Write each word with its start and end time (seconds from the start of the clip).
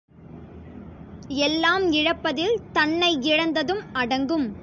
எல்லாம் 1.27 1.91
இழப்பதில் 1.91 2.59
தன்னை 2.73 3.17
இழந்ததும் 3.21 3.81
அடங்கும். 3.93 4.53